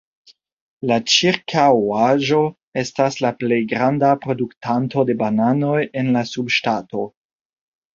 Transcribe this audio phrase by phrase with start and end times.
[0.91, 2.41] La ĉirkaŭaĵo
[2.85, 7.11] estas la plej granda produktanto de bananoj en la subŝtato.